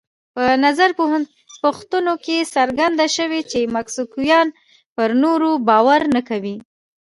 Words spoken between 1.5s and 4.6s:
پوښتنو کې څرګنده شوې چې مکسیکویان